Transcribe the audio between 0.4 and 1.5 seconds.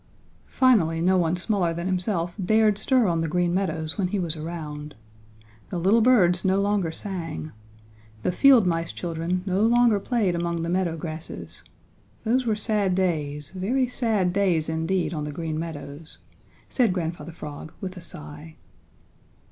Finally no one